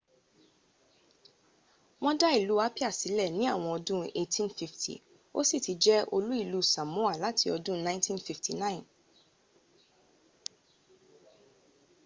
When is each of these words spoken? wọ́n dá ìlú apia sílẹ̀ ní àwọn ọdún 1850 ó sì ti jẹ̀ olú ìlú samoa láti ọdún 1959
wọ́n 2.03 2.15
dá 2.21 2.29
ìlú 2.39 2.55
apia 2.65 2.89
sílẹ̀ 2.99 3.33
ní 3.37 3.43
àwọn 3.53 3.71
ọdún 3.77 4.01
1850 4.19 4.93
ó 5.37 5.39
sì 5.49 5.57
ti 5.65 5.73
jẹ̀ 5.83 6.07
olú 6.15 6.31
ìlú 6.43 6.59
samoa 6.73 7.13
láti 7.23 7.45
ọdún 7.55 7.77
1959 7.87 8.81